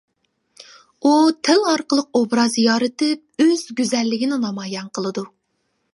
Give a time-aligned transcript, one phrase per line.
[1.01, 1.11] ئۇ
[1.49, 5.27] تىل ئارقىلىق ئوبراز يارىتىپ، ئۆز گۈزەللىكىنى نامايان قىلىدۇ.